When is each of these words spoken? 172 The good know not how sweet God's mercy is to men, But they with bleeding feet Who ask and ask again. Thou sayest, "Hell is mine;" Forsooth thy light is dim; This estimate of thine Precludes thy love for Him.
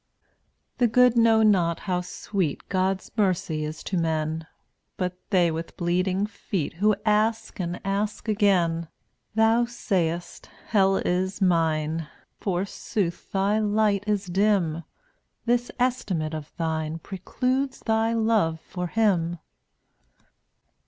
172 0.79 0.79
The 0.79 1.11
good 1.15 1.23
know 1.23 1.43
not 1.43 1.81
how 1.81 2.01
sweet 2.01 2.67
God's 2.69 3.11
mercy 3.17 3.63
is 3.63 3.83
to 3.83 3.97
men, 3.97 4.47
But 4.97 5.15
they 5.29 5.51
with 5.51 5.77
bleeding 5.77 6.25
feet 6.25 6.73
Who 6.73 6.95
ask 7.05 7.59
and 7.59 7.79
ask 7.85 8.27
again. 8.27 8.87
Thou 9.35 9.65
sayest, 9.65 10.49
"Hell 10.69 10.97
is 10.97 11.39
mine;" 11.39 12.07
Forsooth 12.39 13.31
thy 13.31 13.59
light 13.59 14.03
is 14.07 14.25
dim; 14.25 14.83
This 15.45 15.69
estimate 15.77 16.33
of 16.33 16.51
thine 16.57 16.97
Precludes 16.97 17.81
thy 17.81 18.11
love 18.13 18.59
for 18.59 18.87
Him. 18.87 19.37